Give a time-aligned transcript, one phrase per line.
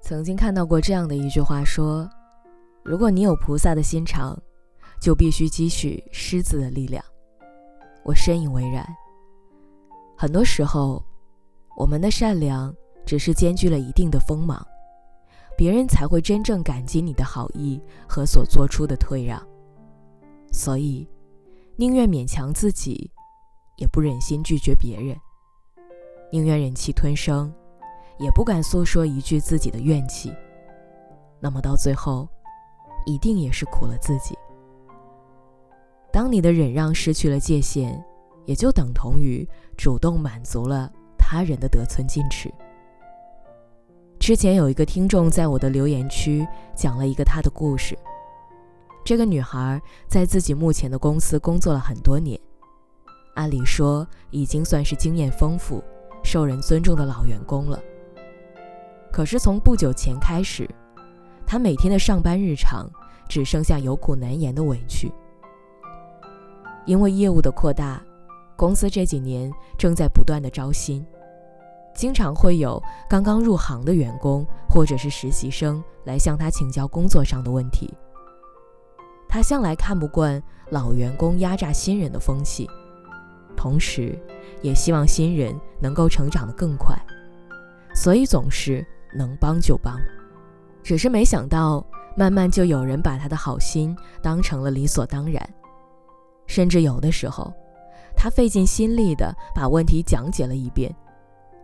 [0.00, 2.08] 曾经看到过这样的一句话说
[2.84, 4.40] ：“如果你有菩萨的心肠，
[5.00, 7.04] 就必须积蓄狮子的力量。”
[8.04, 8.86] 我深以为然。
[10.16, 11.04] 很多时候，
[11.76, 12.72] 我们的善良
[13.04, 14.64] 只是兼具了一定的锋芒，
[15.56, 19.44] 别人才会真正感激你的好意和所做出的退让。
[20.52, 21.08] 所以，
[21.74, 23.10] 宁愿勉强自己，
[23.76, 25.16] 也不忍心拒绝别人；
[26.30, 27.52] 宁愿忍气吞声，
[28.18, 30.32] 也不敢诉说一句自己的怨气。
[31.38, 32.28] 那么到最后，
[33.04, 34.36] 一定也是苦了自己。
[36.12, 38.02] 当你的忍让失去了界限，
[38.46, 42.50] 也就等同于主动满足了他人的得寸进尺。
[44.18, 47.96] 之前有一个听众在我的留言区讲了一个他的故事。
[49.04, 52.40] 这个女孩在自己目前的公司工作了很多年，
[53.36, 55.82] 按理说已经算是经验丰富、
[56.24, 57.80] 受人尊重的老员工了。
[59.12, 60.68] 可是从不久前开始，
[61.46, 62.90] 他每天的上班日常
[63.28, 65.10] 只剩下有苦难言的委屈。
[66.84, 68.02] 因为业务的扩大，
[68.56, 71.04] 公司这几年正在不断的招新，
[71.94, 77.92] 经常会有刚刚入行的员工或者是实习生来向他请教工作上的问题。
[79.28, 82.70] 他向来看不惯老员工压榨新人的风气，
[83.56, 84.16] 同时，
[84.62, 86.96] 也希望新人能够成长得更快，
[87.94, 89.98] 所以总是能帮就帮。
[90.82, 91.84] 只是没想到，
[92.16, 95.42] 慢慢就有人把他的好心当成了理所当然，
[96.46, 97.52] 甚至有的时候，
[98.16, 100.94] 他费尽心力地把问题讲解了一遍，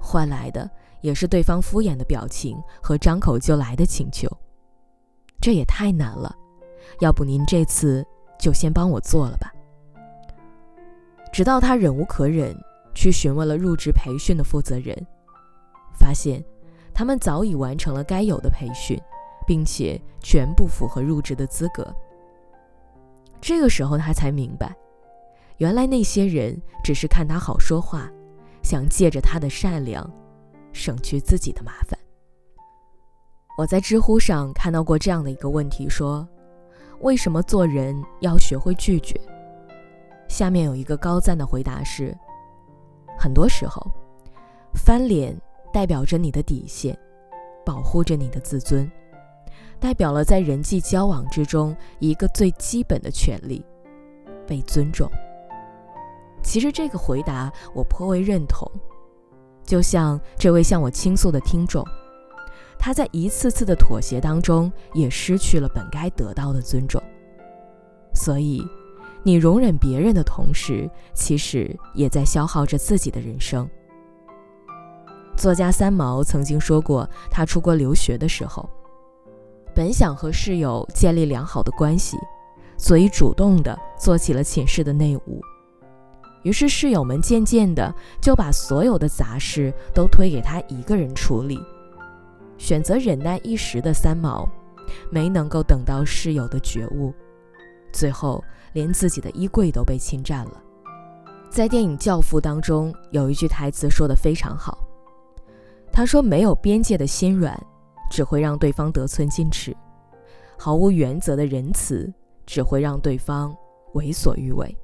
[0.00, 4.28] 换来的也是对方敷衍的表情和张口就来的请求。
[5.40, 6.34] 这也太难了。
[7.00, 8.04] 要不您这次
[8.38, 9.52] 就先帮我做了吧。
[11.32, 12.56] 直到他忍无可忍，
[12.94, 14.96] 去询问了入职培训的负责人，
[15.98, 16.42] 发现
[16.92, 19.00] 他们早已完成了该有的培训，
[19.46, 21.94] 并且全部符合入职的资格。
[23.40, 24.74] 这个时候他才明白，
[25.58, 28.10] 原来那些人只是看他好说话，
[28.62, 30.10] 想借着他的善良，
[30.72, 31.98] 省去自己的麻烦。
[33.56, 36.26] 我在知乎上看到过这样的一个问题，说。
[37.00, 39.14] 为什么做人要学会拒绝？
[40.28, 42.16] 下面有一个高赞的回答是：
[43.18, 43.84] 很多时候，
[44.74, 45.36] 翻脸
[45.72, 46.96] 代表着你的底线，
[47.64, 48.90] 保护着你的自尊，
[49.80, 53.64] 代表了在人际交往之中一个最基本的权利——
[54.46, 55.10] 被尊重。
[56.42, 58.70] 其实这个回答我颇为认同，
[59.64, 61.84] 就像这位向我倾诉的听众。
[62.78, 67.02] 他在一次次的妥协当中，也失去了本该得到的尊重。
[68.14, 68.64] 所以，
[69.22, 73.68] 你容忍别人的同时，其实也在消耗着自己的人生。
[75.36, 78.68] 作家三毛曾经说过，他出国留学的时候，
[79.74, 82.16] 本想和室友建立良好的关系，
[82.76, 85.40] 所以主动的做起了寝室的内务。
[86.42, 91.60] 于是，室友们渐渐的就把所有的杂事都推给他一个人处理。
[92.56, 94.48] 选择忍耐一时的三毛，
[95.10, 97.12] 没能够等到室友的觉悟，
[97.92, 100.62] 最后连自己的衣柜都被侵占了。
[101.50, 104.78] 在电影《教父》当中，有一句台词说得非常好，
[105.92, 107.58] 他说：“没有边界的心软，
[108.10, 109.72] 只会让对方得寸进尺；
[110.58, 112.12] 毫无原则的仁慈，
[112.46, 113.56] 只会让对方
[113.94, 114.76] 为所欲为。”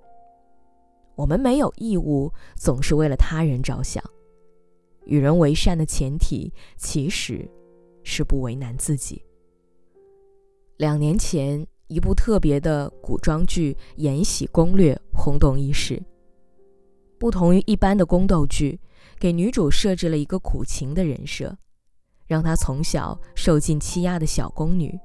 [1.17, 4.03] 我们没有义务总是为了他人着想，
[5.05, 7.49] 与人为善的前提，其实。
[8.07, 9.25] 是不为难自己。
[10.77, 16.03] 两年前，一部特别的古装剧《延禧攻略》轰动一时。
[17.19, 18.81] 不同于一般的宫斗剧，
[19.19, 21.57] 给女主设置了一个苦情的人设，
[22.27, 24.99] 让她从小受尽欺压的小宫女，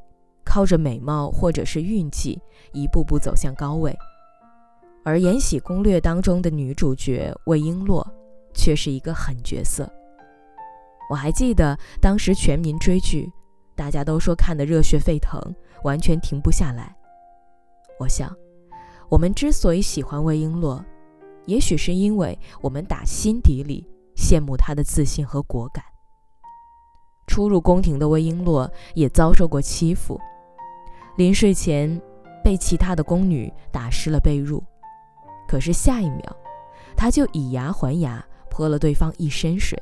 [0.45, 2.39] 靠着美貌或者是运气，
[2.73, 3.95] 一步步走向高位。
[5.03, 8.05] 而《延禧攻略》当中的女主角魏璎珞，
[8.53, 9.89] 却是一个狠角色。
[11.09, 13.31] 我还记得当时全民追剧，
[13.79, 15.41] 大家都说看得热血沸腾，
[15.85, 16.93] 完全停不下来。
[17.97, 18.29] 我想，
[19.07, 20.83] 我们之所以喜欢魏璎珞，
[21.45, 23.87] 也许是因为我们打心底里
[24.17, 25.81] 羡慕她的自信和果敢。
[27.25, 30.19] 初入宫廷的魏璎珞也遭受过欺负，
[31.15, 32.01] 临睡前
[32.43, 34.61] 被其他的宫女打湿了被褥，
[35.47, 36.35] 可是下一秒，
[36.97, 39.81] 她就以牙还牙，泼了对方一身水。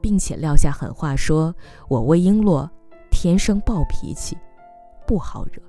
[0.00, 1.54] 并且撂下狠话，说
[1.88, 2.68] 我魏璎珞
[3.20, 4.38] 天生暴脾气，
[5.04, 5.60] 不好惹。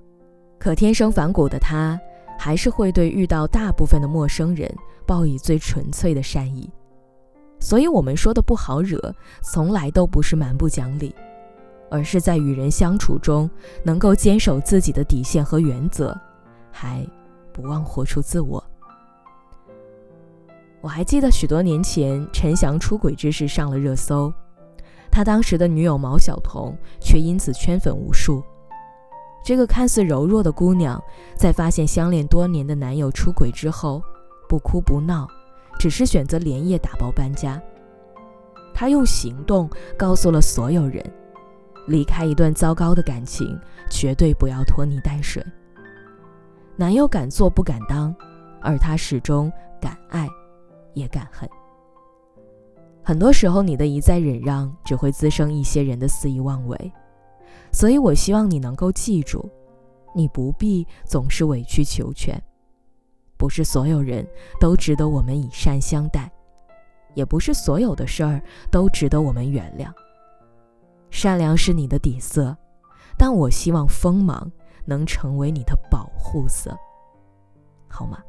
[0.60, 2.00] 可天生反骨的他，
[2.38, 4.72] 还是会对遇到大部分的陌生人
[5.04, 6.70] 报以最纯粹的善意，
[7.60, 9.02] 所以，我们说的不好惹，
[9.42, 11.12] 从来都不是蛮不讲理，
[11.90, 13.50] 而是在与人相处中
[13.84, 16.16] 能够坚守自己的底线和原则，
[16.72, 17.04] 还
[17.52, 18.64] 不忘活出自我。
[20.82, 24.32] 我还记得许多年前陈翔出轨之事上了热搜，
[25.12, 28.44] 他当时的女友毛晓彤却因此圈粉无数。
[29.44, 31.02] 这个看似柔弱的姑娘，
[31.36, 34.02] 在发现相恋多年的男友出轨之后，
[34.48, 35.28] 不哭不闹。
[35.80, 37.58] 只是选择连夜打包搬家。
[38.74, 41.02] 她用行动告诉了所有人：
[41.88, 43.58] 离开一段糟糕的感情，
[43.90, 45.42] 绝对不要拖泥带水。
[46.76, 48.14] 男友敢做不敢当，
[48.62, 50.28] 而她始终敢爱，
[50.94, 51.50] 也敢恨。
[53.10, 56.94] 很多时候，你的一再忍让，只会滋生一些人的肆意妄为。
[57.72, 59.50] 所以我希望你能够记住，
[60.14, 62.40] 你不必总是委曲求全。
[63.36, 64.24] 不是所有人
[64.60, 66.32] 都值得我们以善相待，
[67.16, 68.40] 也不是所有的事儿
[68.70, 69.92] 都值得我们原谅。
[71.10, 72.56] 善良是你的底色，
[73.18, 74.52] 但我希望锋芒
[74.86, 76.78] 能成为你的保护色，
[77.88, 78.20] 好吗？